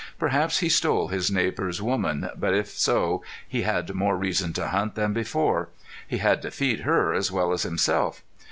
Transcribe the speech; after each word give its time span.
Perhaps 0.17 0.61
he 0.61 0.67
stole 0.69 1.09
his 1.09 1.29
neighbor's 1.29 1.79
woman, 1.79 2.27
but 2.35 2.55
if 2.55 2.69
so 2.69 3.21
he 3.47 3.61
had 3.61 3.93
more 3.93 4.17
reason 4.17 4.51
to 4.53 4.69
hunt 4.69 4.95
than 4.95 5.13
before 5.13 5.69
he 6.07 6.17
had 6.17 6.41
to 6.41 6.49
feed 6.49 6.79
her 6.79 7.13
as 7.13 7.31
well 7.31 7.51
as 7.51 7.61
himself. 7.61 8.23